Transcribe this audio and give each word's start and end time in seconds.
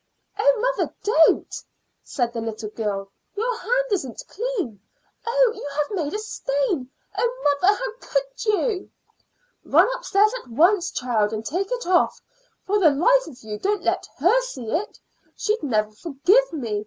"Oh, 0.39 0.59
mother, 0.79 0.95
don't!" 1.03 1.53
said 2.03 2.33
the 2.33 2.41
little 2.41 2.69
girl. 2.69 3.11
"Your 3.35 3.55
hand 3.59 3.85
isn't 3.91 4.23
clean. 4.27 4.79
Oh, 5.27 5.51
you 5.53 5.69
have 5.77 6.03
made 6.05 6.11
a 6.11 6.17
stain! 6.17 6.89
Oh, 7.15 7.43
mother, 7.61 7.75
how 7.75 7.93
could 7.99 8.45
you?" 8.45 8.89
"Run 9.63 9.87
upstairs 9.95 10.33
at 10.43 10.49
once, 10.49 10.89
child, 10.89 11.33
and 11.33 11.45
take 11.45 11.71
it 11.71 11.85
off. 11.85 12.19
For 12.65 12.79
the 12.79 12.89
life 12.89 13.27
of 13.27 13.43
you 13.43 13.59
don't 13.59 13.83
let 13.83 14.07
her 14.17 14.41
see 14.41 14.71
it; 14.71 14.99
she'd 15.35 15.61
never 15.61 15.91
forgive 15.91 16.51
me. 16.51 16.79